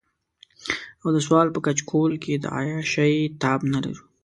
[1.01, 4.03] او د سوال په کچکول کې د عياشۍ تاب نه لرو.